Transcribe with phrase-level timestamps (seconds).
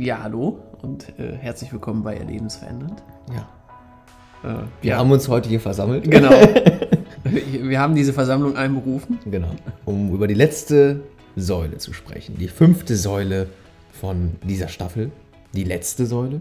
[0.00, 3.02] Ja, hallo und äh, herzlich willkommen bei Erlebensverändert.
[3.34, 4.62] Ja.
[4.62, 6.10] Äh, Wir haben uns heute hier versammelt.
[6.10, 6.30] Genau.
[7.24, 9.18] Wir haben diese Versammlung einberufen.
[9.26, 9.50] Genau.
[9.84, 11.02] Um über die letzte
[11.36, 12.38] Säule zu sprechen.
[12.38, 13.48] Die fünfte Säule
[13.92, 15.12] von dieser Staffel.
[15.52, 16.40] Die letzte Säule.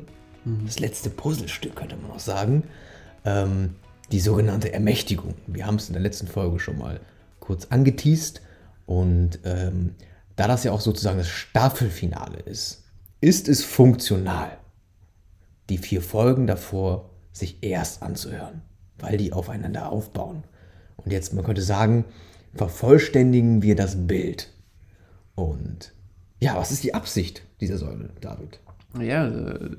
[0.63, 2.63] Das letzte Puzzlestück, könnte man auch sagen.
[3.25, 3.75] Ähm,
[4.13, 5.33] die sogenannte Ermächtigung.
[5.47, 7.01] Wir haben es in der letzten Folge schon mal
[7.41, 8.41] kurz angeteased.
[8.85, 9.95] Und ähm,
[10.37, 12.85] da das ja auch sozusagen das Staffelfinale ist,
[13.21, 14.57] ist es funktional,
[15.69, 18.61] die vier Folgen davor sich erst anzuhören,
[18.97, 20.43] weil die aufeinander aufbauen.
[20.97, 22.05] Und jetzt, man könnte sagen,
[22.53, 24.53] vervollständigen wir das Bild.
[25.35, 25.93] Und
[26.39, 28.59] ja, was ist die Absicht dieser Säule, David?
[28.99, 29.75] Ja, äh,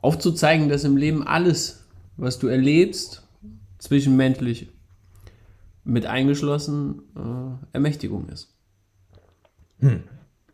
[0.00, 1.84] aufzuzeigen, dass im Leben alles,
[2.16, 3.26] was du erlebst,
[3.78, 4.68] zwischenmenschlich
[5.84, 8.54] mit eingeschlossen, äh, Ermächtigung ist.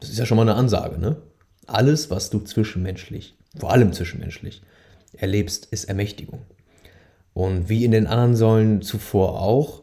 [0.01, 1.17] Das ist ja schon mal eine Ansage, ne?
[1.71, 4.63] Alles, was du zwischenmenschlich, vor allem zwischenmenschlich,
[5.13, 6.41] erlebst, ist Ermächtigung.
[7.33, 9.83] Und wie in den anderen Säulen zuvor auch,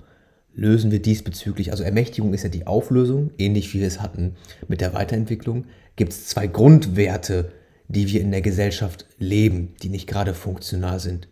[0.53, 4.35] lösen wir diesbezüglich, also Ermächtigung ist ja die Auflösung, ähnlich wie wir es hatten
[4.67, 7.53] mit der Weiterentwicklung, gibt es zwei Grundwerte,
[7.87, 11.29] die wir in der Gesellschaft leben, die nicht gerade funktional sind,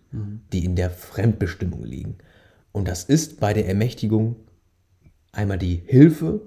[0.53, 2.15] die in der Fremdbestimmung liegen.
[2.71, 4.37] Und das ist bei der Ermächtigung
[5.33, 6.39] einmal die Hilfe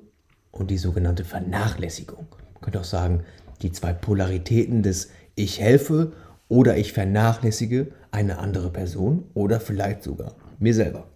[0.51, 2.27] und die sogenannte Vernachlässigung.
[2.55, 3.25] Man könnte auch sagen,
[3.63, 6.13] die zwei Polaritäten des Ich helfe
[6.49, 11.07] oder ich vernachlässige eine andere Person oder vielleicht sogar mir selber.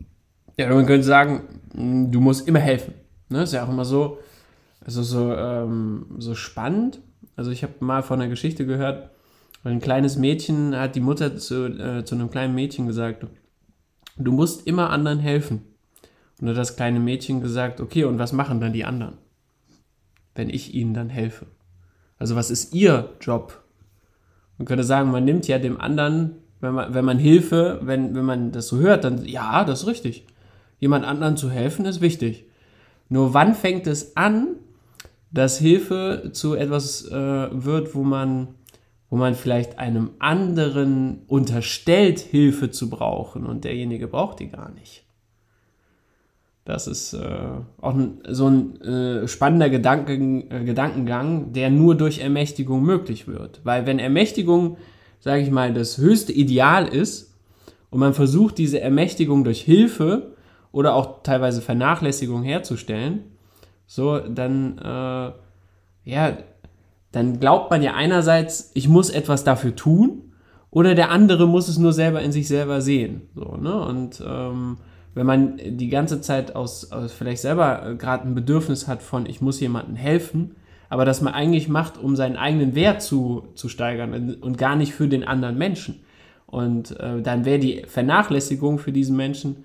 [0.59, 1.43] Ja, man könnte sagen,
[1.75, 2.95] mh, du musst immer helfen.
[3.29, 3.43] Ne?
[3.43, 4.19] Ist ja auch immer so,
[4.85, 7.01] also so, ähm, so spannend.
[7.37, 9.11] Also ich habe mal von einer Geschichte gehört,
[9.65, 13.27] ein kleines Mädchen hat die Mutter zu, äh, zu einem kleinen Mädchen gesagt,
[14.17, 15.63] du musst immer anderen helfen.
[16.41, 19.19] Und hat das kleine Mädchen gesagt, okay, und was machen dann die anderen,
[20.35, 21.47] wenn ich ihnen dann helfe?
[22.23, 23.65] Also was ist ihr Job?
[24.57, 28.25] Man könnte sagen, man nimmt ja dem anderen, wenn man, wenn man Hilfe, wenn, wenn
[28.25, 30.25] man das so hört, dann ja, das ist richtig.
[30.79, 32.45] Jemand anderen zu helfen ist wichtig.
[33.09, 34.55] Nur wann fängt es an,
[35.33, 38.55] dass Hilfe zu etwas äh, wird, wo man,
[39.11, 45.03] wo man vielleicht einem anderen unterstellt, Hilfe zu brauchen und derjenige braucht die gar nicht.
[46.65, 47.19] Das ist äh,
[47.81, 47.97] auch
[48.29, 53.61] so ein äh, spannender Gedanken, äh, Gedankengang, der nur durch Ermächtigung möglich wird.
[53.65, 54.77] Weil wenn Ermächtigung,
[55.19, 57.35] sage ich mal, das höchste Ideal ist
[57.91, 60.37] und man versucht, diese Ermächtigung durch Hilfe
[60.71, 63.25] oder auch teilweise Vernachlässigung herzustellen,
[63.87, 65.33] so, dann, äh,
[66.11, 66.39] ja,
[67.11, 70.33] dann glaubt man ja einerseits, ich muss etwas dafür tun,
[70.71, 73.23] oder der andere muss es nur selber in sich selber sehen.
[73.35, 73.79] So, ne?
[73.85, 74.79] Und ähm,
[75.15, 79.27] wenn man die ganze Zeit aus, aus vielleicht selber äh, gerade ein Bedürfnis hat von,
[79.27, 80.57] ich muss jemandem helfen,
[80.89, 84.93] aber das man eigentlich macht, um seinen eigenen Wert zu, zu steigern und gar nicht
[84.93, 86.01] für den anderen Menschen.
[86.47, 89.65] Und äh, dann wäre die Vernachlässigung für diesen Menschen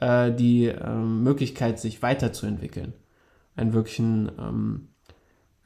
[0.00, 2.92] äh, die ähm, Möglichkeit, sich weiterzuentwickeln.
[3.56, 4.88] Einen wirklichen, ähm,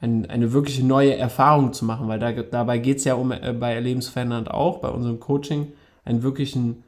[0.00, 3.53] ein, eine wirkliche neue Erfahrung zu machen, weil da, dabei geht es ja um äh,
[3.53, 5.69] bei Lebensverändernd auch, bei unserem Coaching,
[6.05, 6.82] einen wirklichen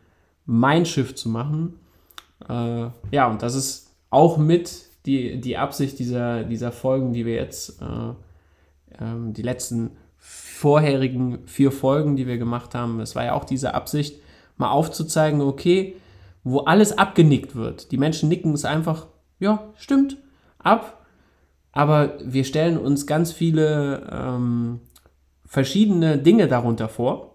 [0.47, 1.75] Mindshift zu machen.
[2.49, 7.35] Äh, ja, und das ist auch mit die, die Absicht dieser, dieser Folgen, die wir
[7.35, 13.35] jetzt, äh, ähm, die letzten vorherigen vier Folgen, die wir gemacht haben, das war ja
[13.35, 14.21] auch diese Absicht,
[14.57, 15.97] mal aufzuzeigen, okay,
[16.43, 17.93] wo alles abgenickt wird.
[17.93, 19.07] Die Menschen nicken es einfach,
[19.39, 20.19] ja, stimmt,
[20.59, 21.07] ab.
[21.73, 24.81] Aber wir stellen uns ganz viele ähm,
[25.47, 27.28] verschiedene Dinge darunter vor,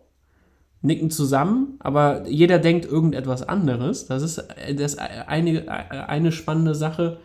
[0.84, 4.06] nicken zusammen, aber jeder denkt irgendetwas anderes.
[4.06, 4.44] Das ist,
[4.76, 7.18] das eine, eine spannende Sache,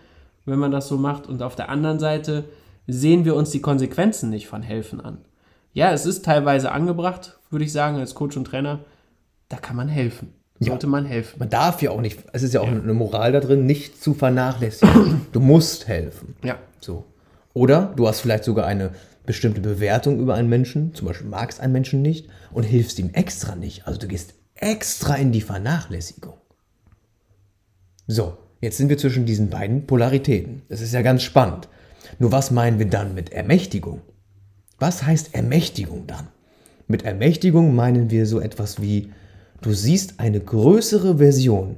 [0.46, 1.26] wenn man das so macht.
[1.26, 2.44] Und auf der anderen Seite
[2.86, 5.18] sehen wir uns die Konsequenzen nicht von Helfen an.
[5.72, 8.80] Ja, es ist teilweise angebracht, würde ich sagen, als Coach und Trainer,
[9.48, 10.32] da kann man helfen.
[10.60, 11.38] Sollte man helfen.
[11.38, 14.14] Man darf ja auch nicht, es ist ja auch eine Moral da drin, nicht zu
[14.14, 15.26] vernachlässigen.
[15.32, 16.34] Du musst helfen.
[16.42, 16.56] Ja.
[16.80, 17.04] So.
[17.54, 18.90] Oder du hast vielleicht sogar eine
[19.28, 23.54] bestimmte Bewertung über einen Menschen, zum Beispiel magst einen Menschen nicht und hilfst ihm extra
[23.54, 23.86] nicht.
[23.86, 26.32] Also du gehst extra in die Vernachlässigung.
[28.06, 30.62] So, jetzt sind wir zwischen diesen beiden Polaritäten.
[30.70, 31.68] Das ist ja ganz spannend.
[32.18, 34.00] Nur was meinen wir dann mit Ermächtigung?
[34.78, 36.28] Was heißt Ermächtigung dann?
[36.86, 39.12] Mit Ermächtigung meinen wir so etwas wie,
[39.60, 41.76] du siehst eine größere Version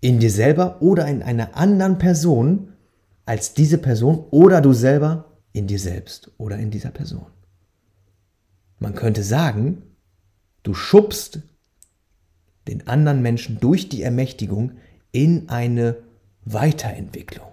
[0.00, 2.74] in dir selber oder in einer anderen Person
[3.26, 7.26] als diese Person oder du selber in dir selbst oder in dieser Person.
[8.78, 9.82] Man könnte sagen,
[10.62, 11.40] du schubst
[12.68, 14.72] den anderen Menschen durch die Ermächtigung
[15.12, 15.96] in eine
[16.44, 17.48] Weiterentwicklung.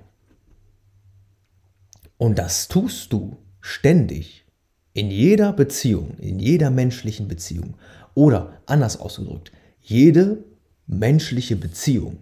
[2.17, 4.45] Und das tust du ständig
[4.93, 7.75] In jeder Beziehung, in jeder menschlichen Beziehung
[8.15, 10.43] oder anders ausgedrückt, jede
[10.87, 12.17] menschliche Beziehung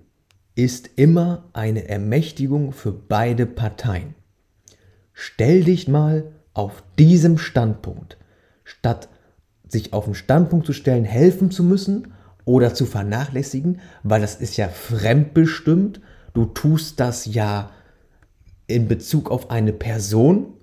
[0.55, 4.13] ist immer eine Ermächtigung für beide Parteien.
[5.17, 8.17] Stell dich mal auf diesem Standpunkt,
[8.65, 9.07] statt
[9.67, 12.13] sich auf den Standpunkt zu stellen, helfen zu müssen
[12.43, 16.01] oder zu vernachlässigen, weil das ist ja fremdbestimmt.
[16.33, 17.71] Du tust das ja
[18.67, 20.53] in Bezug auf eine Person,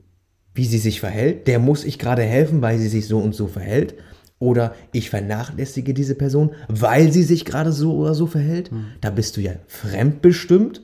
[0.55, 1.47] wie sie sich verhält.
[1.47, 3.95] Der muss ich gerade helfen, weil sie sich so und so verhält.
[4.39, 8.71] Oder ich vernachlässige diese Person, weil sie sich gerade so oder so verhält.
[8.71, 8.87] Mhm.
[9.01, 10.83] Da bist du ja fremdbestimmt.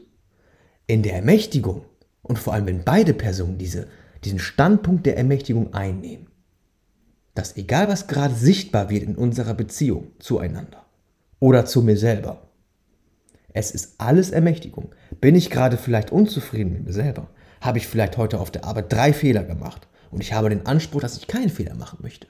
[0.87, 1.82] In der Ermächtigung
[2.29, 3.89] und vor allem, wenn beide Personen diese,
[4.25, 6.29] diesen Standpunkt der Ermächtigung einnehmen,
[7.35, 10.85] dass egal was gerade sichtbar wird in unserer Beziehung zueinander
[11.41, 12.49] oder zu mir selber,
[13.53, 14.95] es ist alles Ermächtigung.
[15.21, 17.29] Bin ich gerade vielleicht unzufrieden mit mir selber?
[17.61, 21.01] Habe ich vielleicht heute auf der Arbeit drei Fehler gemacht und ich habe den Anspruch,
[21.01, 22.27] dass ich keinen Fehler machen möchte?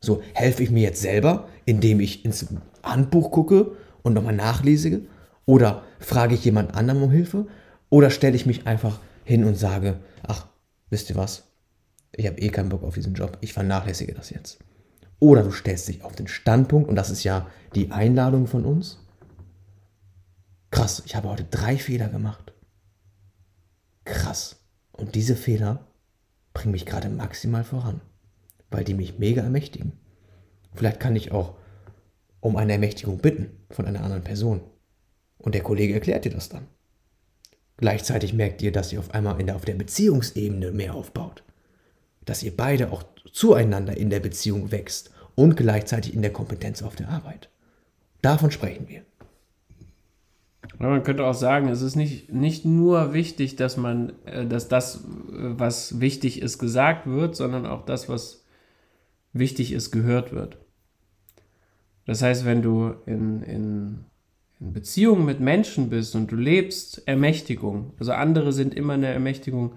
[0.00, 2.46] So, helfe ich mir jetzt selber, indem ich ins
[2.82, 5.02] Handbuch gucke und nochmal nachlese?
[5.46, 7.46] Oder frage ich jemand anderem um Hilfe?
[7.90, 10.46] Oder stelle ich mich einfach hin und sage, ach,
[10.90, 11.44] wisst ihr was?
[12.12, 13.38] Ich habe eh keinen Bock auf diesen Job.
[13.40, 14.58] Ich vernachlässige das jetzt.
[15.18, 18.98] Oder du stellst dich auf den Standpunkt, und das ist ja die Einladung von uns,
[20.74, 22.52] Krass, ich habe heute drei Fehler gemacht.
[24.04, 24.56] Krass.
[24.90, 25.86] Und diese Fehler
[26.52, 28.00] bringen mich gerade maximal voran,
[28.72, 29.92] weil die mich mega ermächtigen.
[30.74, 31.54] Vielleicht kann ich auch
[32.40, 34.62] um eine Ermächtigung bitten von einer anderen Person.
[35.38, 36.66] Und der Kollege erklärt dir das dann.
[37.76, 41.42] Gleichzeitig merkt ihr, dass ihr auf einmal in der, auf der Beziehungsebene mehr aufbaut.
[42.24, 46.94] Dass ihr beide auch zueinander in der Beziehung wächst und gleichzeitig in der Kompetenz auf
[46.96, 47.50] der Arbeit.
[48.22, 49.02] Davon sprechen wir.
[50.78, 55.04] Man könnte auch sagen, es ist nicht, nicht nur wichtig, dass man, äh, dass das,
[55.06, 58.44] was wichtig ist, gesagt wird, sondern auch das, was
[59.32, 60.58] wichtig ist, gehört wird.
[62.06, 64.04] Das heißt, wenn du in, in,
[64.60, 69.74] in Beziehungen mit Menschen bist und du lebst Ermächtigung, also andere sind immer eine Ermächtigung,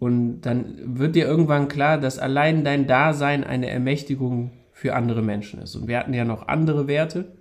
[0.00, 5.60] und dann wird dir irgendwann klar, dass allein dein Dasein eine Ermächtigung für andere Menschen
[5.60, 5.76] ist.
[5.76, 7.36] Und wir hatten ja noch andere Werte,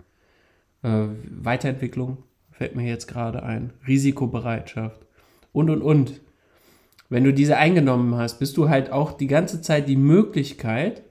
[0.84, 2.18] äh, Weiterentwicklung,
[2.52, 5.00] fällt mir jetzt gerade ein, Risikobereitschaft
[5.54, 6.20] und und und.
[7.08, 11.02] Wenn du diese eingenommen hast, bist du halt auch die ganze Zeit die Möglichkeit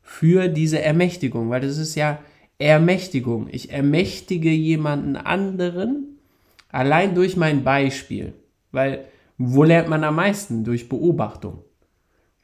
[0.00, 2.18] für diese Ermächtigung, weil das ist ja
[2.62, 3.48] Ermächtigung.
[3.50, 6.18] Ich ermächtige jemanden anderen
[6.70, 8.32] allein durch mein Beispiel.
[8.70, 9.04] Weil
[9.38, 10.64] wo lernt man am meisten?
[10.64, 11.64] Durch Beobachtung.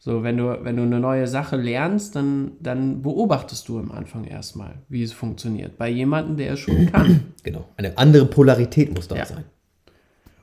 [0.01, 4.25] So, wenn du, wenn du eine neue Sache lernst, dann, dann beobachtest du am Anfang
[4.25, 5.77] erstmal, wie es funktioniert.
[5.77, 7.21] Bei jemandem, der es schon kann.
[7.43, 7.65] Genau.
[7.77, 9.25] Eine andere Polarität muss da ja.
[9.25, 9.45] sein.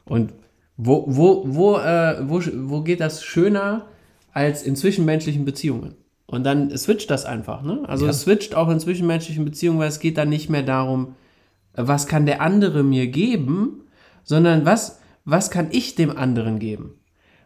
[0.06, 0.34] Und
[0.76, 3.86] wo, wo, wo, äh, wo, wo geht das schöner
[4.32, 5.94] als in zwischenmenschlichen Beziehungen?
[6.28, 7.84] Und dann switcht das einfach, ne?
[7.88, 8.12] Also ja.
[8.12, 11.16] es switcht auch in zwischenmenschlichen Beziehungen, weil es geht dann nicht mehr darum,
[11.74, 13.84] was kann der andere mir geben,
[14.24, 16.96] sondern was, was kann ich dem anderen geben?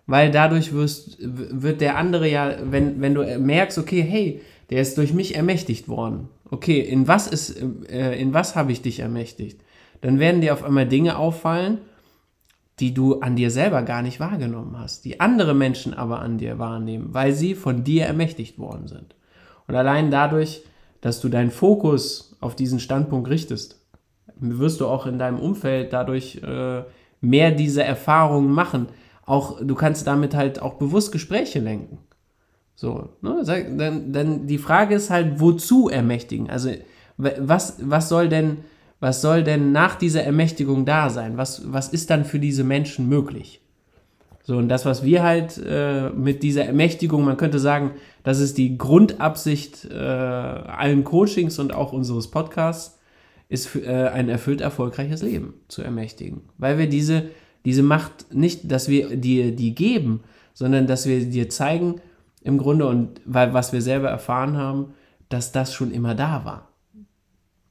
[0.09, 4.41] weil dadurch wirst, wird der andere ja, wenn, wenn du merkst, okay, hey,
[4.71, 6.29] der ist durch mich ermächtigt worden.
[6.49, 7.61] Okay, in was ist,
[7.91, 9.61] äh, in was habe ich dich ermächtigt?
[10.01, 11.77] Dann werden dir auf einmal Dinge auffallen,
[12.79, 16.59] die du an dir selber gar nicht wahrgenommen hast, die andere Menschen aber an dir
[16.59, 19.15] wahrnehmen, weil sie von dir ermächtigt worden sind.
[19.67, 20.63] Und allein dadurch,
[21.01, 23.79] dass du deinen Fokus auf diesen Standpunkt richtest,
[24.39, 26.83] wirst du auch in deinem Umfeld dadurch äh,
[27.21, 28.87] mehr diese Erfahrungen machen,
[29.25, 31.99] auch, du kannst damit halt auch bewusst Gespräche lenken.
[32.75, 33.43] So, ne?
[33.77, 36.49] Dann, dann die Frage ist halt, wozu ermächtigen?
[36.49, 36.71] Also,
[37.17, 38.59] was, was soll denn,
[38.99, 41.37] was soll denn nach dieser Ermächtigung da sein?
[41.37, 43.61] Was, was ist dann für diese Menschen möglich?
[44.43, 47.91] So, und das, was wir halt äh, mit dieser Ermächtigung, man könnte sagen,
[48.23, 52.99] das ist die Grundabsicht äh, allen Coachings und auch unseres Podcasts,
[53.47, 56.41] ist äh, ein erfüllt erfolgreiches Leben zu ermächtigen.
[56.57, 57.29] Weil wir diese
[57.65, 60.21] diese Macht nicht, dass wir dir die geben,
[60.53, 62.01] sondern dass wir dir zeigen,
[62.41, 64.93] im Grunde, und weil was wir selber erfahren haben,
[65.27, 66.68] dass das schon immer da war.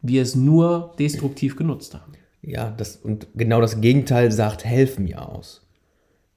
[0.00, 2.12] Wir es nur destruktiv genutzt haben.
[2.43, 5.67] Ja, das, und genau das Gegenteil sagt, helf mir aus.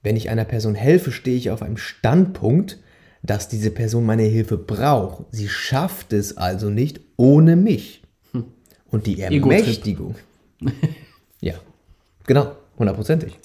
[0.02, 2.80] Wenn ich einer Person helfe, stehe ich auf einem Standpunkt,
[3.22, 5.26] dass diese Person meine Hilfe braucht.
[5.30, 8.02] Sie schafft es also nicht ohne mich.
[8.32, 8.46] Hm.
[8.90, 10.16] Und die Ermächtigung.
[11.40, 11.54] ja,
[12.26, 13.38] genau hundertprozentig.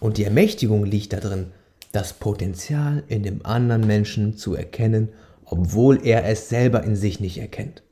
[0.00, 1.48] Und die Ermächtigung liegt darin,
[1.92, 5.10] das Potenzial in dem anderen Menschen zu erkennen,
[5.44, 7.82] obwohl er es selber in sich nicht erkennt.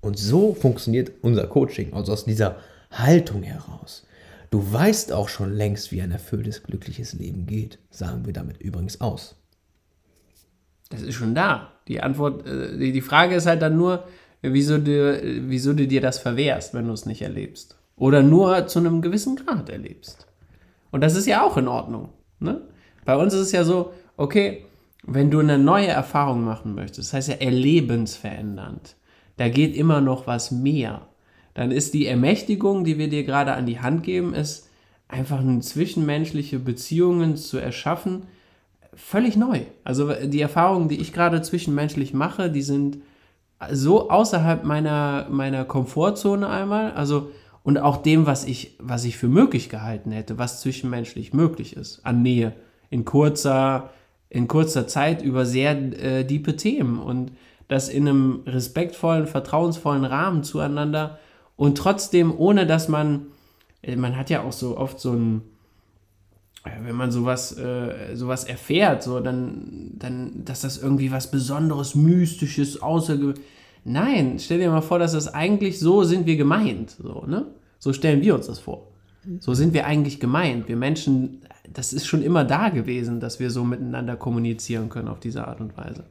[0.00, 2.56] Und so funktioniert unser Coaching, also aus dieser
[2.90, 4.06] Haltung heraus.
[4.50, 9.00] Du weißt auch schon längst, wie ein erfülltes, glückliches Leben geht, sagen wir damit übrigens
[9.00, 9.36] aus.
[10.88, 11.72] Das ist schon da.
[11.86, 14.04] Die Antwort, äh, die, Frage ist halt dann nur,
[14.40, 17.76] wieso du, wieso du dir das verwehrst, wenn du es nicht erlebst.
[17.96, 20.26] Oder nur zu einem gewissen Grad erlebst.
[20.90, 22.10] Und das ist ja auch in Ordnung.
[22.38, 22.62] Ne?
[23.04, 24.64] Bei uns ist es ja so, okay,
[25.02, 28.96] wenn du eine neue Erfahrung machen möchtest, das heißt ja erlebensverändernd,
[29.38, 31.08] da geht immer noch was mehr.
[31.54, 34.68] Dann ist die Ermächtigung, die wir dir gerade an die Hand geben, ist
[35.08, 38.24] einfach zwischenmenschliche Beziehungen zu erschaffen,
[38.94, 39.60] völlig neu.
[39.84, 42.98] Also die Erfahrungen, die ich gerade zwischenmenschlich mache, die sind
[43.70, 47.30] so außerhalb meiner, meiner Komfortzone einmal, also
[47.62, 52.04] und auch dem, was ich, was ich für möglich gehalten hätte, was zwischenmenschlich möglich ist,
[52.04, 52.54] an Nähe,
[52.88, 53.90] in kurzer,
[54.30, 57.32] in kurzer Zeit über sehr äh, diepe Themen und
[57.68, 61.18] das in einem respektvollen, vertrauensvollen Rahmen zueinander
[61.56, 63.26] und trotzdem ohne, dass man,
[63.82, 65.42] äh, man hat ja auch so oft so ein,
[66.64, 71.94] äh, wenn man sowas, äh, sowas erfährt, so, dann, dann, dass das irgendwie was Besonderes,
[71.94, 73.44] Mystisches, Außergewöhnliches.
[73.84, 76.90] Nein, stell dir mal vor, dass das eigentlich so sind wir gemeint.
[76.90, 77.46] So, ne?
[77.78, 78.88] so stellen wir uns das vor.
[79.40, 80.68] So sind wir eigentlich gemeint.
[80.68, 85.20] Wir Menschen, das ist schon immer da gewesen, dass wir so miteinander kommunizieren können auf
[85.20, 86.04] diese Art und Weise.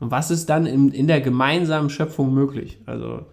[0.00, 2.78] Und was ist dann in, in der gemeinsamen Schöpfung möglich?
[2.86, 3.26] Also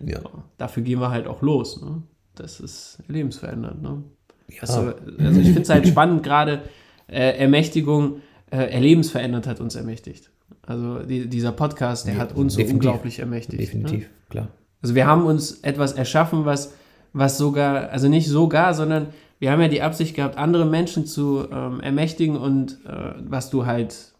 [0.00, 0.20] ja.
[0.58, 1.82] dafür gehen wir halt auch los.
[1.82, 2.02] Ne?
[2.34, 3.82] Das ist lebensverändernd.
[3.82, 4.02] Ne?
[4.48, 4.62] Ja.
[4.62, 6.62] Also, also ich finde es halt spannend, gerade
[7.08, 8.20] äh, Ermächtigung,
[8.50, 10.30] äh, erlebensverändert hat uns ermächtigt.
[10.62, 13.58] Also die, dieser Podcast, der ja, hat uns so unglaublich ermächtigt.
[13.58, 13.66] Ne?
[13.66, 14.08] Definitiv, ne?
[14.28, 14.48] klar.
[14.82, 16.74] Also wir haben uns etwas erschaffen, was,
[17.12, 19.08] was sogar, also nicht sogar, sondern
[19.38, 23.66] wir haben ja die Absicht gehabt, andere Menschen zu ähm, ermächtigen und äh, was du
[23.66, 24.12] halt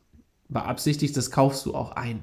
[0.49, 2.23] beabsichtigst, das kaufst du auch ein.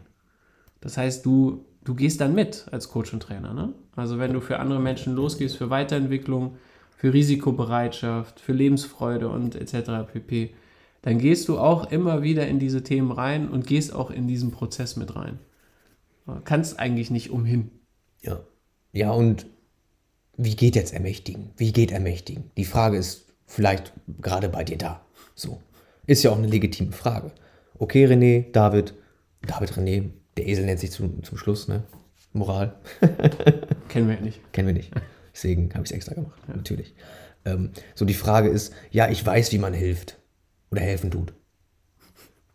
[0.81, 3.53] Das heißt, du, du gehst dann mit als Coach und Trainer.
[3.53, 3.73] Ne?
[3.95, 6.57] Also wenn du für andere Menschen losgehst, für Weiterentwicklung,
[6.95, 10.11] für Risikobereitschaft, für Lebensfreude und etc.
[10.11, 10.53] pp.,
[11.01, 14.51] dann gehst du auch immer wieder in diese Themen rein und gehst auch in diesen
[14.51, 15.39] Prozess mit rein.
[16.45, 17.71] Kannst eigentlich nicht umhin.
[18.21, 18.39] Ja.
[18.93, 19.45] Ja, und
[20.37, 21.51] wie geht jetzt ermächtigen?
[21.57, 22.51] Wie geht ermächtigen?
[22.55, 25.05] Die Frage ist vielleicht gerade bei dir da.
[25.35, 25.61] So.
[26.05, 27.31] Ist ja auch eine legitime Frage.
[27.77, 28.93] Okay, René, David,
[29.41, 31.83] David René, der Esel nennt sich zum, zum Schluss, ne?
[32.33, 32.75] Moral.
[33.89, 34.41] Kennen wir nicht.
[34.53, 34.91] Kennen wir nicht.
[35.33, 36.55] Deswegen habe ich es extra gemacht, ja.
[36.55, 36.95] natürlich.
[37.45, 40.17] Ähm, so, die Frage ist, ja, ich weiß, wie man hilft.
[40.71, 41.33] Oder helfen tut.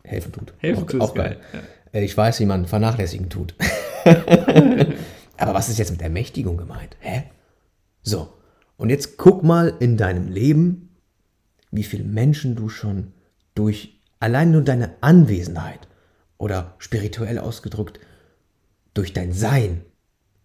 [0.03, 0.53] Helfen tut.
[0.57, 1.01] Helfen tut.
[1.01, 1.39] Auch, geil.
[1.51, 1.61] geil.
[1.93, 1.99] Ja.
[1.99, 3.55] Äh, ich weiß, wie man vernachlässigen tut.
[5.37, 6.97] Aber was ist jetzt mit Ermächtigung gemeint?
[6.99, 7.23] Hä?
[8.01, 8.33] So,
[8.77, 10.89] und jetzt guck mal in deinem Leben,
[11.71, 13.13] wie viele Menschen du schon
[13.55, 15.87] durch allein nur deine Anwesenheit
[16.37, 17.99] oder spirituell ausgedrückt
[18.93, 19.85] durch dein Sein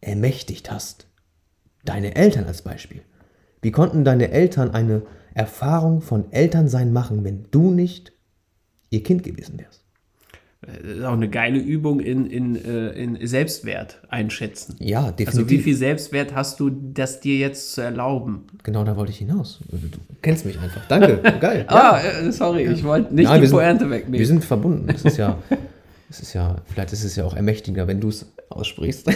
[0.01, 1.09] ermächtigt hast.
[1.85, 3.03] Deine Eltern als Beispiel.
[3.63, 5.03] Wie konnten deine Eltern eine
[5.35, 8.13] Erfahrung von Elternsein machen, wenn du nicht
[8.91, 9.84] ihr Kind gewesen wärst?
[10.67, 14.77] Das ist auch eine geile Übung in, in, äh, in Selbstwert einschätzen.
[14.79, 15.29] Ja, definitiv.
[15.29, 18.47] Also wie viel Selbstwert hast du, das dir jetzt zu erlauben?
[18.63, 19.61] Genau, da wollte ich hinaus.
[19.71, 19.79] Du
[20.23, 20.87] kennst mich einfach.
[20.89, 21.67] Danke, geil.
[21.69, 22.33] ah, ja.
[22.33, 24.19] sorry, ich wollte nicht Nein, die Pointe wegnehmen.
[24.19, 24.89] Wir sind verbunden.
[24.89, 25.39] Es ist ja,
[26.11, 29.09] es ist ja, vielleicht ist es ja auch ermächtigender, wenn du es aussprichst.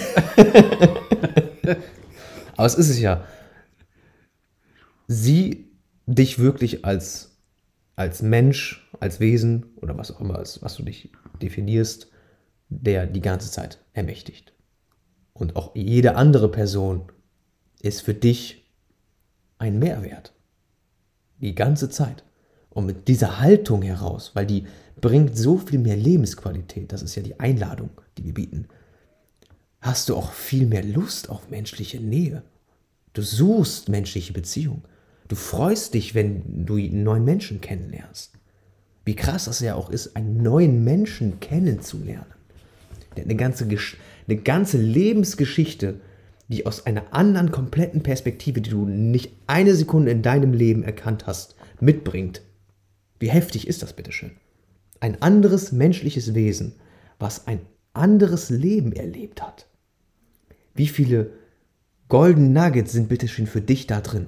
[2.57, 3.25] Aber es ist es ja.
[5.07, 5.71] Sieh
[6.07, 7.39] dich wirklich als,
[7.97, 12.11] als Mensch, als Wesen oder was auch immer, als was du dich definierst,
[12.69, 14.53] der die ganze Zeit ermächtigt.
[15.33, 17.13] Und auch jede andere Person
[17.81, 18.69] ist für dich
[19.59, 20.35] ein Mehrwert.
[21.41, 22.25] Die ganze Zeit.
[22.71, 24.67] Und mit dieser Haltung heraus, weil die
[25.01, 28.69] bringt so viel mehr Lebensqualität, das ist ja die Einladung, die wir bieten,
[29.81, 32.43] hast du auch viel mehr Lust auf menschliche Nähe.
[33.13, 34.83] Du suchst menschliche Beziehung.
[35.29, 38.33] Du freust dich, wenn du einen neuen Menschen kennenlernst.
[39.09, 42.27] Wie krass das ja auch ist, einen neuen Menschen kennenzulernen.
[43.17, 46.03] Der eine ganze, eine ganze Lebensgeschichte,
[46.49, 51.27] die aus einer anderen kompletten Perspektive, die du nicht eine Sekunde in deinem Leben erkannt
[51.27, 52.43] hast, mitbringt.
[53.19, 54.33] Wie heftig ist das bitteschön?
[55.01, 56.75] Ein anderes menschliches Wesen,
[57.19, 57.61] was ein
[57.95, 59.69] anderes Leben erlebt hat.
[60.75, 61.31] Wie viele
[62.11, 64.27] Golden Nuggets sind bitteschön für dich da drin?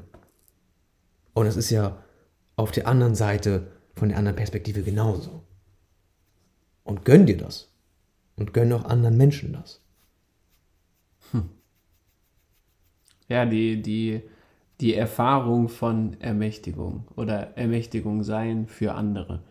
[1.35, 2.03] Und es ist ja
[2.57, 5.45] auf der anderen Seite, von der anderen Perspektive genauso.
[6.85, 7.73] Und gönn dir das.
[8.37, 9.83] Und gönn auch anderen Menschen das.
[11.33, 11.51] Hm.
[13.29, 14.23] Ja, die, die,
[14.81, 19.43] die Erfahrung von Ermächtigung oder Ermächtigung sein für andere.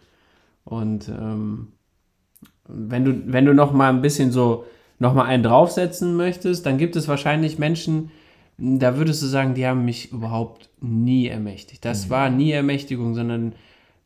[0.65, 1.73] Und ähm,
[2.67, 4.65] wenn du, wenn du noch mal ein bisschen so
[4.99, 8.11] noch mal einen draufsetzen möchtest, dann gibt es wahrscheinlich Menschen,
[8.57, 11.85] da würdest du sagen, die haben mich überhaupt nie ermächtigt.
[11.85, 12.09] Das mhm.
[12.09, 13.53] war nie Ermächtigung, sondern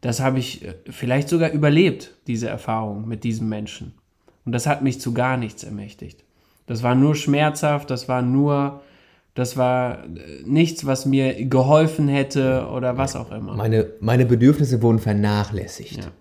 [0.04, 3.94] das habe ich äh, vielleicht sogar überlebt, diese Erfahrung mit diesem Menschen.
[4.46, 6.24] Und das hat mich zu gar nichts ermächtigt.
[6.66, 8.84] Das war nur schmerzhaft, das war nur,
[9.34, 13.56] das war äh, nichts, was mir geholfen hätte oder was auch immer.
[13.56, 15.98] Meine, meine Bedürfnisse wurden vernachlässigt.
[15.98, 16.12] Ja.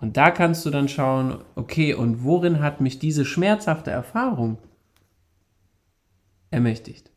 [0.00, 4.58] Und da kannst du dann schauen, okay, und worin hat mich diese schmerzhafte Erfahrung
[6.50, 7.12] ermächtigt?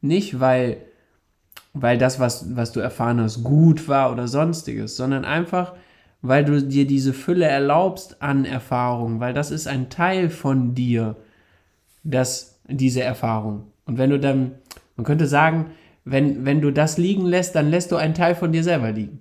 [0.00, 0.78] Nicht, weil,
[1.72, 5.74] weil das, was, was du erfahren hast, gut war oder sonstiges, sondern einfach,
[6.22, 11.16] weil du dir diese Fülle erlaubst an Erfahrungen, weil das ist ein Teil von dir,
[12.02, 13.64] das, diese Erfahrung.
[13.86, 14.52] Und wenn du dann,
[14.96, 15.70] man könnte sagen,
[16.04, 19.20] wenn, wenn du das liegen lässt, dann lässt du einen Teil von dir selber liegen.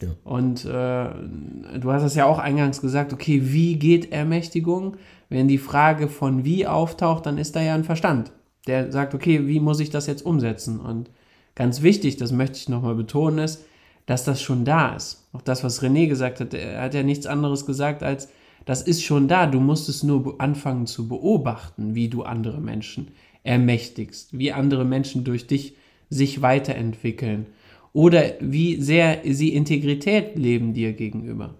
[0.00, 0.08] Ja.
[0.24, 4.96] Und äh, du hast es ja auch eingangs gesagt, okay, wie geht Ermächtigung?
[5.28, 8.32] Wenn die Frage von wie auftaucht, dann ist da ja ein Verstand,
[8.66, 10.80] der sagt, okay, wie muss ich das jetzt umsetzen?
[10.80, 11.10] Und
[11.54, 13.64] ganz wichtig, das möchte ich nochmal betonen, ist,
[14.06, 15.28] dass das schon da ist.
[15.32, 18.28] Auch das, was René gesagt hat, er hat ja nichts anderes gesagt als,
[18.64, 19.46] das ist schon da.
[19.46, 23.08] Du musst es nur anfangen zu beobachten, wie du andere Menschen
[23.42, 25.76] ermächtigst, wie andere Menschen durch dich
[26.10, 27.46] sich weiterentwickeln
[27.92, 31.54] oder wie sehr sie Integrität leben dir gegenüber.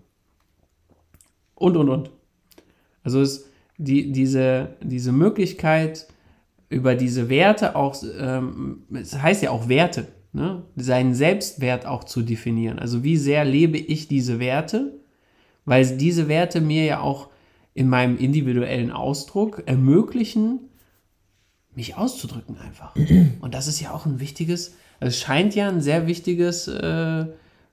[1.55, 2.11] Und, und, und.
[3.03, 6.07] Also es, die, diese, diese Möglichkeit,
[6.73, 10.62] über diese Werte auch, ähm, es heißt ja auch Werte, ne?
[10.76, 12.79] seinen Selbstwert auch zu definieren.
[12.79, 14.99] Also wie sehr lebe ich diese Werte,
[15.64, 17.29] weil diese Werte mir ja auch
[17.75, 20.61] in meinem individuellen Ausdruck ermöglichen,
[21.75, 22.95] mich auszudrücken einfach.
[23.41, 27.26] Und das ist ja auch ein wichtiges, es scheint ja ein sehr wichtiges äh,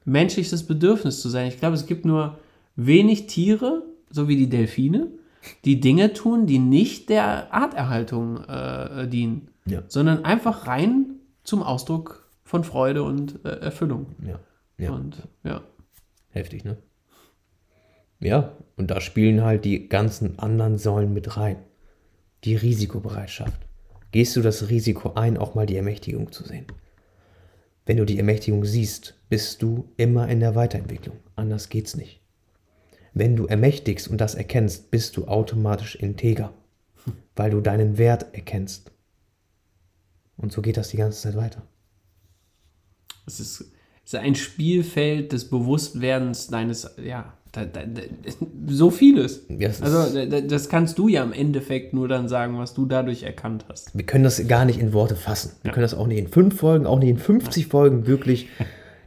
[0.06, 1.48] menschliches Bedürfnis zu sein.
[1.48, 2.39] Ich glaube, es gibt nur
[2.75, 5.08] wenig Tiere, so wie die Delfine,
[5.65, 9.84] die Dinge tun, die nicht der Arterhaltung äh, dienen, Ja.
[9.88, 14.08] sondern einfach rein zum Ausdruck von Freude und äh, Erfüllung.
[14.25, 14.39] Ja.
[14.77, 14.91] ja.
[14.91, 15.62] Und ja.
[16.31, 16.77] Heftig, ne?
[18.19, 21.58] Ja, und da spielen halt die ganzen anderen Säulen mit rein.
[22.43, 23.62] Die Risikobereitschaft.
[24.12, 26.65] Gehst du das Risiko ein, auch mal die Ermächtigung zu sehen?
[27.86, 31.17] Wenn du die Ermächtigung siehst, bist du immer in der Weiterentwicklung.
[31.36, 32.18] Anders geht's nicht.
[33.19, 36.53] Wenn du ermächtigst und das erkennst, bist du automatisch integer,
[37.36, 38.91] weil du deinen Wert erkennst.
[40.38, 41.62] Und so geht das die ganze Zeit weiter.
[43.27, 43.62] Es ist,
[44.05, 48.01] es ist ein Spielfeld des Bewusstwerdens deines, ja, da, da, da,
[48.67, 49.41] so vieles.
[49.49, 52.58] Ja, es ist- also da- da- das kannst du ja im Endeffekt nur dann sagen,
[52.58, 53.95] was du dadurch erkannt hast.
[53.97, 55.51] Wir können das gar nicht in Worte fassen.
[55.63, 58.47] Wir können das auch nicht in fünf Folgen, auch nicht in 50 Folgen wirklich.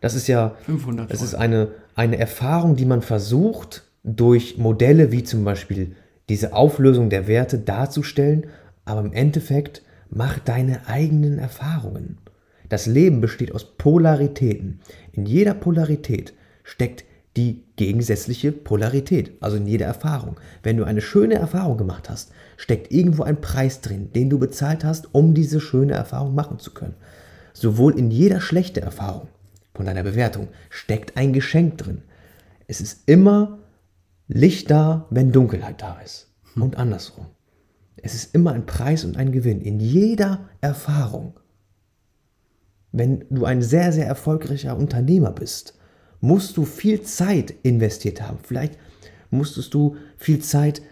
[0.02, 5.22] Das ist ja, 500 das ist eine, eine Erfahrung, die man versucht, durch Modelle wie
[5.22, 5.94] zum Beispiel
[6.28, 8.46] diese Auflösung der Werte darzustellen,
[8.84, 12.18] aber im Endeffekt mach deine eigenen Erfahrungen.
[12.68, 14.80] Das Leben besteht aus Polaritäten.
[15.12, 16.32] In jeder Polarität
[16.64, 17.04] steckt
[17.36, 20.36] die gegensätzliche Polarität, also in jeder Erfahrung.
[20.62, 24.84] Wenn du eine schöne Erfahrung gemacht hast, steckt irgendwo ein Preis drin, den du bezahlt
[24.84, 26.94] hast, um diese schöne Erfahrung machen zu können.
[27.54, 29.28] Sowohl in jeder schlechte Erfahrung
[29.74, 32.02] von deiner Bewertung steckt ein Geschenk drin.
[32.66, 33.58] Es ist immer
[34.28, 36.32] Licht da, wenn Dunkelheit da ist.
[36.54, 37.26] Und andersrum.
[37.96, 39.60] Es ist immer ein Preis und ein Gewinn.
[39.60, 41.38] In jeder Erfahrung.
[42.90, 45.78] Wenn du ein sehr, sehr erfolgreicher Unternehmer bist,
[46.20, 48.38] musst du viel Zeit investiert haben.
[48.42, 48.78] Vielleicht
[49.30, 50.82] musstest du viel Zeit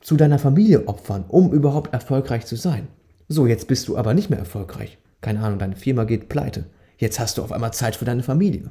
[0.00, 2.88] zu deiner Familie opfern, um überhaupt erfolgreich zu sein.
[3.28, 4.98] So, jetzt bist du aber nicht mehr erfolgreich.
[5.20, 6.70] Keine Ahnung, deine Firma geht pleite.
[6.96, 8.70] Jetzt hast du auf einmal Zeit für deine Familie.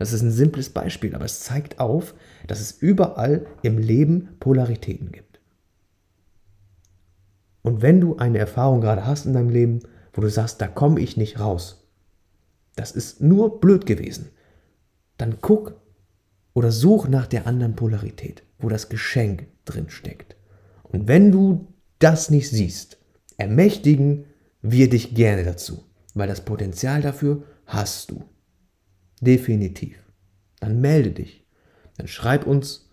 [0.00, 2.14] Das ist ein simples Beispiel, aber es zeigt auf,
[2.46, 5.40] dass es überall im Leben Polaritäten gibt.
[7.60, 9.80] Und wenn du eine Erfahrung gerade hast in deinem Leben,
[10.14, 11.86] wo du sagst, da komme ich nicht raus,
[12.76, 14.30] das ist nur blöd gewesen,
[15.18, 15.78] dann guck
[16.54, 20.34] oder such nach der anderen Polarität, wo das Geschenk drin steckt.
[20.82, 22.96] Und wenn du das nicht siehst,
[23.36, 24.24] ermächtigen
[24.62, 25.84] wir dich gerne dazu,
[26.14, 28.24] weil das Potenzial dafür hast du.
[29.20, 29.96] Definitiv.
[30.60, 31.44] Dann melde dich.
[31.96, 32.88] Dann schreib uns.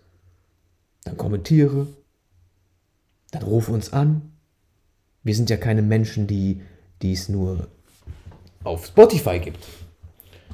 [1.04, 1.86] Dann kommentiere.
[3.30, 4.32] Dann ruf uns an.
[5.22, 6.62] Wir sind ja keine Menschen, die
[7.02, 7.68] es nur
[8.64, 9.66] auf Spotify gibt.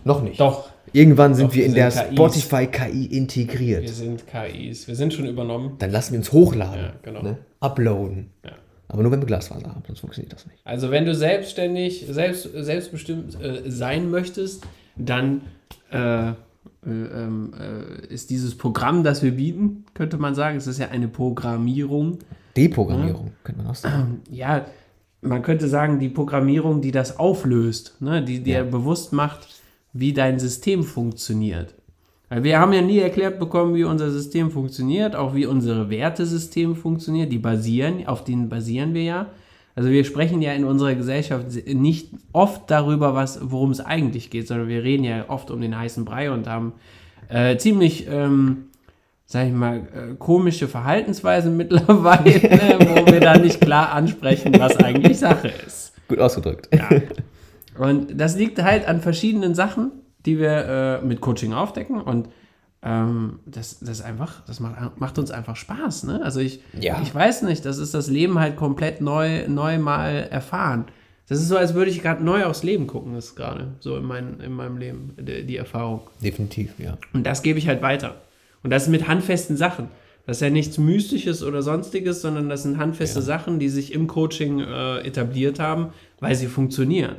[0.04, 0.38] Noch nicht.
[0.40, 2.14] Doch, Irgendwann sind Doch, wir wir in der sind KIs.
[2.14, 3.88] Spotify-KI wir integriert.
[3.88, 4.86] sind KIs.
[4.86, 5.74] Wir sind schon übernommen.
[5.80, 6.84] Dann lassen wir uns hochladen.
[6.84, 7.22] Ja, genau.
[7.22, 7.38] ne?
[7.58, 8.30] Uploaden.
[8.44, 8.52] Ja.
[8.86, 10.64] Aber nur wenn wir Glasfaser haben, sonst funktioniert das nicht.
[10.64, 14.62] Also wenn du selbstständig, selbst, selbstbestimmt äh, sein möchtest,
[14.94, 15.40] dann
[15.90, 16.34] äh, äh,
[16.86, 21.08] ähm, äh, ist dieses Programm, das wir bieten, könnte man sagen, es ist ja eine
[21.08, 22.18] Programmierung.
[22.56, 24.20] Deprogrammierung, könnte man auch sagen.
[24.30, 24.66] Ja,
[25.22, 29.48] man könnte sagen, die Programmierung, die das auflöst, ne, die dir bewusst macht,
[29.92, 31.74] wie dein System funktioniert.
[32.28, 36.74] Weil wir haben ja nie erklärt bekommen, wie unser System funktioniert, auch wie unsere Wertesysteme
[36.74, 37.32] funktioniert.
[37.32, 39.26] Die basieren, auf denen basieren wir ja.
[39.76, 44.46] Also wir sprechen ja in unserer Gesellschaft nicht oft darüber, was, worum es eigentlich geht,
[44.46, 46.74] sondern wir reden ja oft um den heißen Brei und haben
[47.28, 48.66] äh, ziemlich, ähm,
[49.26, 55.18] sag ich mal, äh, komische Verhaltensweisen mittlerweile, wo wir dann nicht klar ansprechen, was eigentlich
[55.18, 55.92] Sache ist.
[56.06, 56.68] Gut ausgedrückt.
[56.72, 56.88] Ja.
[57.76, 59.90] Und das liegt halt an verschiedenen Sachen,
[60.24, 62.28] die wir äh, mit Coaching aufdecken und
[62.84, 66.20] ähm, das, das einfach, das macht, macht uns einfach Spaß, ne?
[66.22, 67.00] Also ich, Ja.
[67.02, 70.84] ich weiß nicht, das ist das Leben halt komplett neu, neu mal erfahren.
[71.26, 74.04] Das ist so, als würde ich gerade neu aufs Leben gucken, ist gerade so in,
[74.04, 76.02] mein, in meinem Leben, die, die Erfahrung.
[76.22, 76.98] Definitiv, ja.
[77.14, 78.16] Und das gebe ich halt weiter.
[78.62, 79.88] Und das mit handfesten Sachen.
[80.26, 84.06] Das ist ja nichts Mystisches oder sonstiges, sondern das sind handfeste Sachen, die sich im
[84.06, 85.88] Coaching äh, etabliert haben,
[86.20, 87.16] weil sie funktionieren.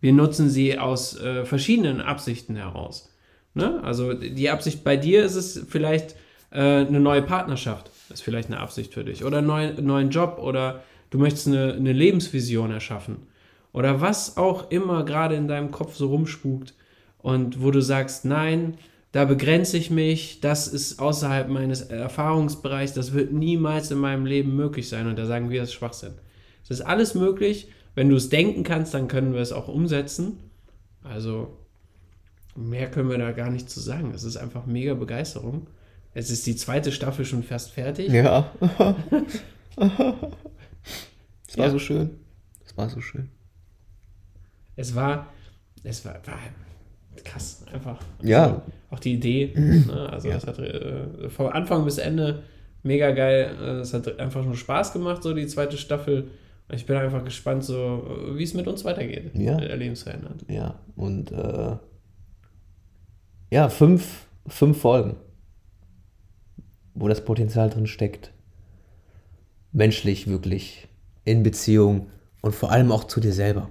[0.00, 3.12] Wir nutzen sie aus äh, verschiedenen Absichten heraus.
[3.54, 3.82] Ne?
[3.82, 6.16] Also die Absicht bei dir ist es vielleicht
[6.50, 7.90] äh, eine neue Partnerschaft.
[8.10, 9.24] Ist vielleicht eine Absicht für dich.
[9.24, 13.28] Oder einen neuen, neuen Job oder du möchtest eine, eine Lebensvision erschaffen.
[13.72, 16.74] Oder was auch immer gerade in deinem Kopf so rumspukt
[17.18, 18.76] und wo du sagst, nein,
[19.12, 24.54] da begrenze ich mich, das ist außerhalb meines Erfahrungsbereichs, das wird niemals in meinem Leben
[24.54, 25.06] möglich sein.
[25.06, 26.14] Und da sagen wir, das ist Schwachsinn.
[26.62, 27.68] Es ist alles möglich.
[27.94, 30.38] Wenn du es denken kannst, dann können wir es auch umsetzen.
[31.02, 31.56] Also
[32.56, 34.12] mehr können wir da gar nicht zu sagen.
[34.14, 35.66] Es ist einfach mega Begeisterung.
[36.14, 38.08] Es ist die zweite Staffel schon fast fertig.
[38.12, 38.50] Ja.
[41.48, 41.70] Es war Ja.
[41.70, 42.10] so schön.
[42.64, 43.28] Es war so schön.
[44.76, 45.26] Es war,
[45.82, 46.38] es war, war
[47.24, 48.00] krass, einfach.
[48.22, 48.44] Ja.
[48.44, 50.08] Also, auch die Idee, ne?
[50.10, 50.36] also Ja.
[50.36, 52.42] es hat äh, von Anfang bis Ende
[52.82, 53.54] mega geil.
[53.60, 56.28] Äh, Es hat einfach nur Spaß gemacht, so die zweite Staffel.
[56.72, 59.32] Ich bin einfach gespannt, so wie es mit uns weitergeht.
[59.34, 59.56] Ja.
[59.56, 60.44] Mit der Lebensverändert.
[60.48, 61.76] Ja, und äh,
[63.50, 65.16] ja, fünf, fünf Folgen,
[66.94, 68.32] wo das Potenzial drin steckt,
[69.72, 70.88] menschlich wirklich
[71.24, 72.08] in Beziehung
[72.42, 73.70] und vor allem auch zu dir selber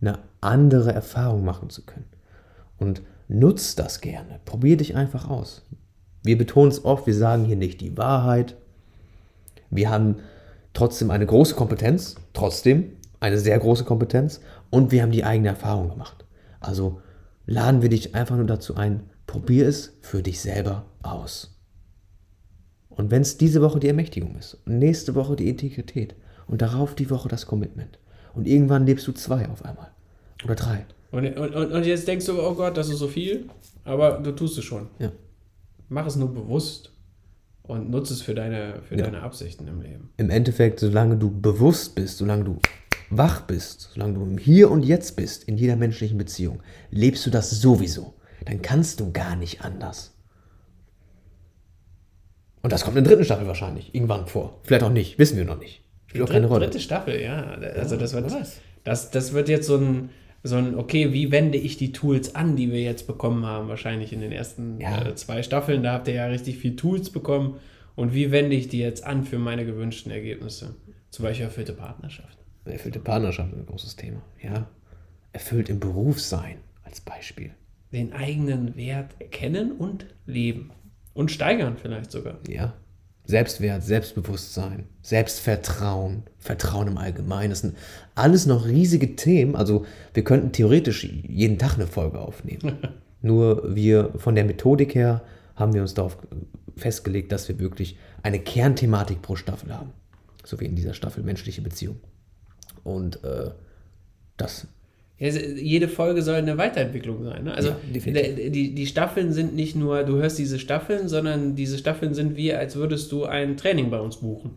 [0.00, 2.06] eine andere Erfahrung machen zu können.
[2.78, 4.40] Und nutz das gerne.
[4.44, 5.66] Probier dich einfach aus.
[6.22, 8.56] Wir betonen es oft, wir sagen hier nicht die Wahrheit.
[9.70, 10.16] Wir haben
[10.72, 15.90] trotzdem eine große Kompetenz, trotzdem eine sehr große Kompetenz und wir haben die eigene Erfahrung
[15.90, 16.24] gemacht.
[16.58, 17.02] Also
[17.50, 21.58] laden wir dich einfach nur dazu ein, probier es für dich selber aus.
[22.88, 26.14] Und wenn es diese Woche die Ermächtigung ist und nächste Woche die Integrität
[26.46, 27.98] und darauf die Woche das Commitment
[28.34, 29.90] und irgendwann lebst du zwei auf einmal
[30.44, 30.86] oder drei.
[31.10, 33.48] Und, und, und jetzt denkst du, oh Gott, das ist so viel,
[33.84, 34.86] aber du tust es schon.
[35.00, 35.10] Ja.
[35.88, 36.92] Mach es nur bewusst
[37.64, 39.06] und nutze es für deine, für Ja.
[39.06, 40.10] deine Absichten im Leben.
[40.18, 42.58] Im Endeffekt, solange du bewusst bist, solange du
[43.10, 47.30] wach bist, solange du im Hier und Jetzt bist, in jeder menschlichen Beziehung, lebst du
[47.30, 48.14] das sowieso.
[48.46, 50.16] Dann kannst du gar nicht anders.
[52.62, 54.60] Und das kommt in der dritten Staffel wahrscheinlich irgendwann vor.
[54.62, 55.82] Vielleicht auch nicht, wissen wir noch nicht.
[56.06, 56.66] Spielt auch keine Rolle.
[56.66, 57.42] dritte Staffel, ja.
[57.42, 58.30] Also das wird,
[58.84, 60.10] das, das wird jetzt so ein,
[60.42, 64.12] so ein, okay, wie wende ich die Tools an, die wir jetzt bekommen haben, wahrscheinlich
[64.12, 65.06] in den ersten Ja.
[65.06, 65.82] äh, zwei Staffeln.
[65.82, 67.56] Da habt ihr ja richtig viel Tools bekommen.
[67.96, 70.74] Und wie wende ich die jetzt an für meine gewünschten Ergebnisse?
[71.10, 72.39] Zum Beispiel erfüllte Partnerschaft.
[72.64, 74.22] Erfüllte Partnerschaft ist ein großes Thema.
[74.42, 74.68] Ja.
[75.32, 77.52] Erfüllt im Berufssein als Beispiel.
[77.92, 80.70] Den eigenen Wert erkennen und leben.
[81.14, 82.38] Und steigern vielleicht sogar.
[82.48, 82.74] Ja.
[83.24, 87.50] Selbstwert, Selbstbewusstsein, Selbstvertrauen, Vertrauen im Allgemeinen.
[87.50, 87.76] Das sind
[88.14, 89.56] alles noch riesige Themen.
[89.56, 92.78] Also wir könnten theoretisch jeden Tag eine Folge aufnehmen.
[93.22, 95.22] Nur wir von der Methodik her
[95.54, 96.18] haben wir uns darauf
[96.76, 99.92] festgelegt, dass wir wirklich eine Kernthematik pro Staffel haben.
[100.44, 102.00] So wie in dieser Staffel menschliche Beziehung.
[102.84, 103.50] Und äh,
[104.36, 104.66] das
[105.18, 107.44] Ja, jede Folge soll eine Weiterentwicklung sein.
[107.44, 107.54] Ne?
[107.54, 107.78] Also Ja,
[108.48, 112.52] die, die Staffeln sind nicht nur, du hörst diese Staffeln, sondern diese Staffeln sind wie,
[112.52, 114.52] als würdest du ein Training bei uns buchen.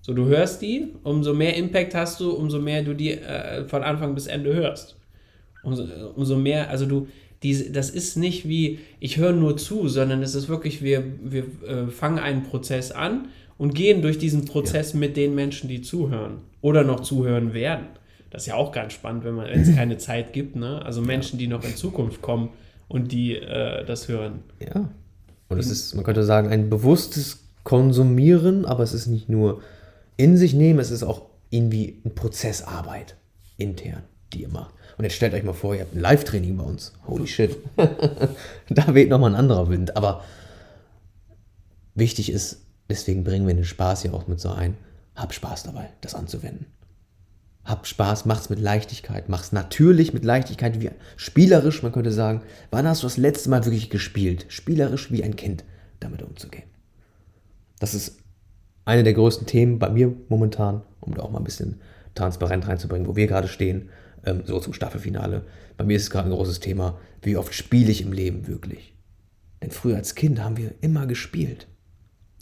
[0.00, 3.82] So, du hörst die, umso mehr Impact hast du, umso mehr du die äh, von
[3.82, 4.96] Anfang bis Ende hörst.
[5.64, 7.08] Umso, umso mehr, also du,
[7.42, 11.44] diese, das ist nicht wie, ich höre nur zu, sondern es ist wirklich, wir, wir
[11.66, 13.26] äh, fangen einen Prozess an
[13.58, 17.86] und gehen durch diesen Prozess mit den Menschen, die zuhören oder noch zuhören werden.
[18.30, 20.84] Das ist ja auch ganz spannend, wenn man jetzt keine Zeit gibt, ne?
[20.84, 22.50] Also Menschen, die noch in Zukunft kommen
[22.88, 24.40] und die äh, das hören.
[24.60, 24.90] Ja.
[25.48, 29.62] Und es ist, man könnte sagen, ein bewusstes Konsumieren, aber es ist nicht nur
[30.16, 33.16] in sich nehmen, es ist auch irgendwie eine Prozessarbeit
[33.56, 34.74] intern, die ihr macht.
[34.98, 36.92] Und jetzt stellt euch mal vor, ihr habt ein Live-Training bei uns.
[37.06, 37.56] Holy shit.
[38.70, 39.96] da weht nochmal ein anderer Wind.
[39.96, 40.24] Aber
[41.94, 44.76] wichtig ist, deswegen bringen wir den Spaß ja auch mit so ein.
[45.14, 46.66] Hab Spaß dabei, das anzuwenden.
[47.64, 52.42] Hab Spaß, mach's mit Leichtigkeit, mach's natürlich mit Leichtigkeit, wie spielerisch, man könnte sagen.
[52.70, 54.46] Wann hast du das letzte Mal wirklich gespielt?
[54.48, 55.64] Spielerisch wie ein Kind
[55.98, 56.68] damit umzugehen.
[57.80, 58.18] Das ist
[58.84, 61.80] eine der größten Themen bei mir momentan, um da auch mal ein bisschen
[62.14, 63.90] transparent reinzubringen, wo wir gerade stehen,
[64.24, 65.44] ähm, so zum Staffelfinale.
[65.76, 68.94] Bei mir ist es gerade ein großes Thema, wie oft spiele ich im Leben wirklich.
[69.60, 71.66] Denn früher als Kind haben wir immer gespielt.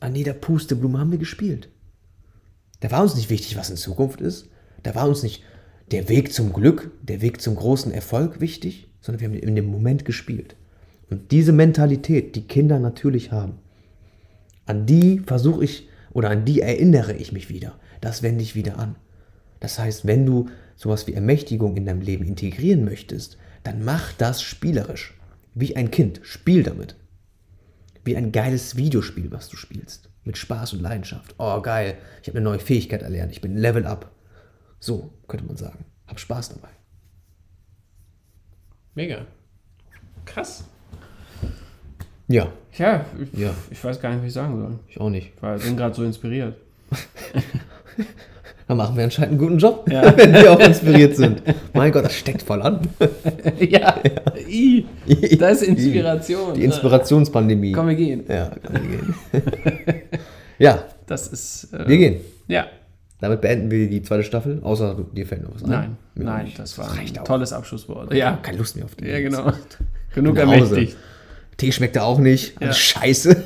[0.04, 1.70] An jeder Pusteblume haben wir gespielt.
[2.80, 4.50] Da war uns nicht wichtig, was in Zukunft ist.
[4.82, 5.42] Da war uns nicht
[5.92, 9.64] der Weg zum Glück, der Weg zum großen Erfolg wichtig, sondern wir haben in dem
[9.64, 10.56] Moment gespielt.
[11.08, 13.54] Und diese Mentalität, die Kinder natürlich haben,
[14.66, 17.78] an die versuche ich oder an die erinnere ich mich wieder.
[18.02, 18.96] Das wende ich wieder an.
[19.58, 24.42] Das heißt, wenn du sowas wie Ermächtigung in deinem Leben integrieren möchtest, dann mach das
[24.42, 25.18] spielerisch.
[25.54, 26.20] Wie ein Kind.
[26.24, 26.94] Spiel damit.
[28.04, 30.10] Wie ein geiles Videospiel, was du spielst.
[30.24, 31.34] Mit Spaß und Leidenschaft.
[31.38, 31.98] Oh, geil.
[32.22, 33.32] Ich habe eine neue Fähigkeit erlernt.
[33.32, 34.10] Ich bin Level up.
[34.80, 35.84] So könnte man sagen.
[36.06, 36.68] Hab Spaß dabei.
[38.94, 39.26] Mega.
[40.24, 40.64] Krass.
[42.28, 43.54] Ja, Ja, ich, Ja.
[43.70, 44.78] ich weiß gar nicht, wie ich sagen soll.
[44.88, 45.32] ich auch nicht.
[45.56, 46.56] Ich bin gerade so inspiriert.
[48.66, 50.02] Dann machen wir anscheinend einen guten Job, Ja.
[50.16, 51.42] wenn wir auch inspiriert sind.
[51.74, 52.80] Mein Gott, das steckt voll an.
[53.60, 53.96] ja,
[54.48, 54.86] I,
[55.38, 56.54] das ist Inspiration.
[56.54, 57.72] Die Inspirationspandemie.
[57.72, 58.24] Komm, wir gehen.
[58.28, 59.14] Ja, komm, wir gehen.
[60.58, 61.74] ja, Das ist.
[61.74, 62.20] Äh, wir gehen.
[62.48, 62.66] Ja.
[63.20, 65.70] Damit beenden wir die zweite Staffel, außer dir fällt noch was ein.
[65.70, 66.58] Nein, Mir nein, nicht.
[66.58, 67.24] das war reicht ein auch.
[67.26, 68.12] tolles Abschlusswort.
[68.14, 69.06] Ja, keine Lust mehr auf die.
[69.06, 69.52] ja genau.
[70.14, 70.96] Genug ermächtigt.
[71.56, 72.60] Tee schmeckt auch nicht.
[72.60, 72.72] Ja.
[72.72, 73.36] Scheiße.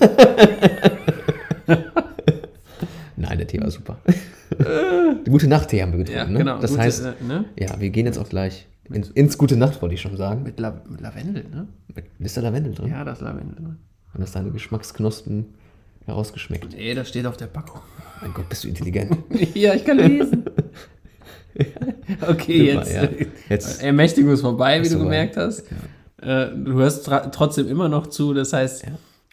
[3.20, 3.98] Nein, der Tee war super.
[5.26, 6.18] Die gute Nacht-Tee haben wir getrunken.
[6.20, 6.38] Ja, ne?
[6.38, 6.58] genau.
[6.60, 7.44] Das Gute, heißt, äh, ne?
[7.58, 10.42] ja, wir gehen jetzt auch gleich ins, ins gute Nacht, wollte ich schon sagen.
[10.44, 11.66] Mit, La mit Lavendel, ne?
[11.94, 12.90] Mit, ist da Lavendel drin?
[12.90, 13.60] Ja, das Lavendel.
[13.60, 13.76] Ne?
[14.14, 15.46] Haben das deine Geschmacksknospen
[16.06, 16.74] herausgeschmeckt?
[16.74, 17.80] Nee, das steht auf der Packung.
[18.22, 19.16] Mein Gott, bist du intelligent.
[19.54, 20.44] ja, ich kann lesen.
[22.26, 22.92] okay, Super, jetzt.
[22.94, 23.08] ja.
[23.48, 25.10] Jetzt- Ermächtigung ist vorbei, wie Ist du vorbei.
[25.16, 25.64] gemerkt hast.
[26.22, 28.86] Äh, du hörst trotzdem immer noch zu, das heißt,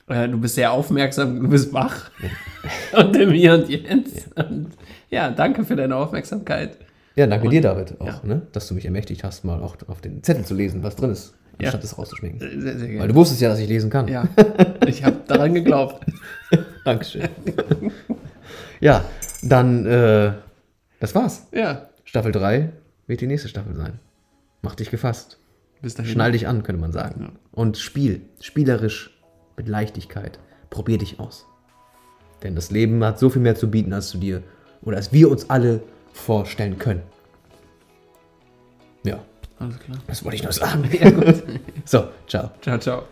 [0.08, 2.12] äh, du bist sehr aufmerksam, du bist wach.
[2.98, 4.28] und dem Hier und Jetzt.
[4.38, 4.70] Und,
[5.10, 6.78] ja, danke für deine Aufmerksamkeit.
[7.16, 8.22] Ja, danke dir, David, auch, ja.
[8.24, 11.12] ne, dass du mich ermächtigt hast, mal auch auf den Zettel zu lesen, was drin
[11.12, 11.68] ist, Ja.
[11.68, 12.40] anstatt es rauszuschmecken.
[12.40, 13.08] Sehr, sehr Weil gerne.
[13.08, 14.08] du wusstest ja, dass ich lesen kann.
[14.10, 14.28] Ja,
[14.86, 16.06] ich habe daran geglaubt.
[16.84, 17.30] Dankeschön.
[18.82, 19.06] ja,
[19.44, 20.34] dann, äh,
[21.00, 21.48] das war's.
[21.54, 22.70] Ja, Staffel 3
[23.08, 24.00] wird die nächste Staffel sein.
[24.62, 25.38] Mach dich gefasst.
[25.82, 26.12] bis dahin.
[26.12, 27.22] Schnall dich an, könnte man sagen.
[27.22, 27.30] Ja.
[27.52, 29.15] Und spiel, spielerisch,
[29.58, 30.40] mit Leichtigkeit.
[30.70, 31.46] Probier dich aus.
[32.44, 34.44] Denn das Leben hat so viel mehr zu bieten, als du dir
[34.82, 35.82] oder als wir uns alle
[36.14, 37.02] vorstellen können.
[39.04, 39.20] Ja,
[39.60, 39.98] Alles klar.
[40.08, 40.90] das wollte ich nur sagen.
[40.92, 41.12] Ja.
[41.86, 42.52] So, ciao.
[42.62, 43.04] Ciao, ciao.